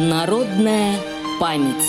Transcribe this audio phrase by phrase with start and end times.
[0.00, 0.94] Народная
[1.38, 1.84] память.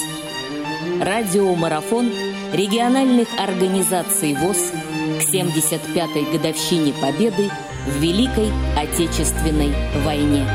[0.99, 2.11] Радиомарафон
[2.51, 4.73] региональных организаций ВОЗ
[5.17, 7.49] к 75-й годовщине Победы
[7.87, 9.71] в Великой Отечественной
[10.03, 10.45] войне.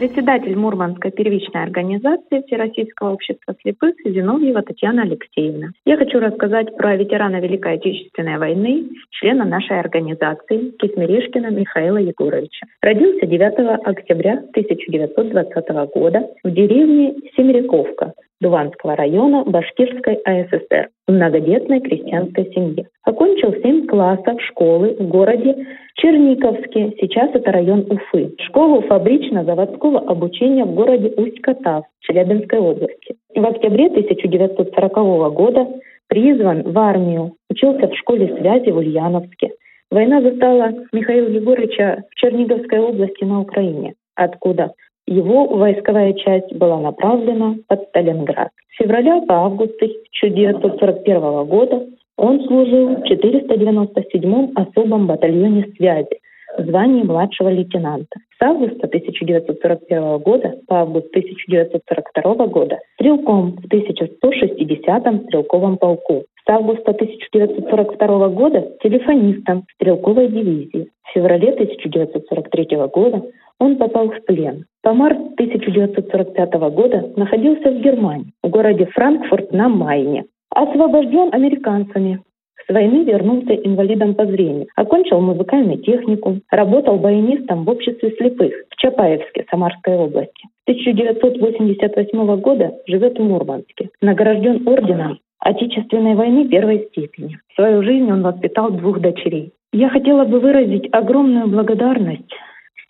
[0.00, 5.72] Председатель Мурманской первичной организации Всероссийского общества слепых Зиновьева Татьяна Алексеевна.
[5.84, 12.66] Я хочу рассказать про ветерана Великой Отечественной войны, члена нашей организации Кисмирешкина Михаила Егоровича.
[12.80, 18.09] Родился 9 октября 1920 года в деревне Семеряковка
[18.40, 22.88] Дуванского района Башкирской АССР в многодетной крестьянской семье.
[23.04, 25.66] Окончил 7 классов школы в городе
[25.96, 28.34] Черниковске, сейчас это район Уфы.
[28.46, 33.16] Школу фабрично-заводского обучения в городе Усть-Катав Челябинской области.
[33.34, 35.68] В октябре 1940 года
[36.08, 39.50] призван в армию, учился в школе связи в Ульяновске.
[39.90, 44.72] Война застала Михаила Егоровича в Черниговской области на Украине, откуда
[45.06, 48.50] его войсковая часть была направлена под Сталинград.
[48.72, 56.20] С февраля по август 1941 года он служил в 497-м особом батальоне связи
[56.58, 58.18] в звании младшего лейтенанта.
[58.38, 66.24] С августа 1941 года по август 1942 года стрелком в 1160-м стрелковом полку.
[66.46, 70.88] С августа 1942 года телефонистом стрелковой дивизии.
[71.04, 73.22] В феврале 1943 года
[73.60, 74.64] он попал в плен.
[74.82, 80.24] По март 1945 года находился в Германии, в городе Франкфурт на Майне.
[80.52, 82.20] Освобожден американцами.
[82.66, 84.66] С войны вернулся инвалидом по зрению.
[84.76, 86.40] Окончил музыкальный техникум.
[86.50, 90.48] Работал баянистом в обществе слепых в Чапаевске, Самарской области.
[90.66, 93.90] С 1988 года живет в Мурманске.
[94.00, 97.38] Награжден орденом Отечественной войны первой степени.
[97.48, 99.52] В свою жизнь он воспитал двух дочерей.
[99.72, 102.30] Я хотела бы выразить огромную благодарность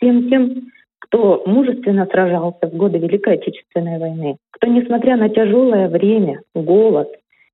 [0.01, 6.41] всем тем, кто мужественно сражался в годы Великой Отечественной войны, кто, несмотря на тяжелое время,
[6.55, 7.09] голод,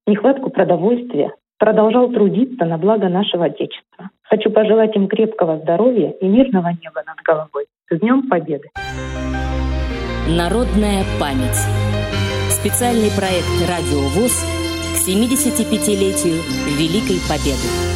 [0.06, 4.10] нехватку продовольствия, продолжал трудиться на благо нашего Отечества.
[4.22, 7.66] Хочу пожелать им крепкого здоровья и мирного неба над головой.
[7.90, 8.68] С Днем Победы!
[10.28, 11.62] Народная память.
[12.50, 14.44] Специальный проект «Радио ВОЗ»
[14.94, 16.42] к 75-летию
[16.76, 17.95] Великой Победы.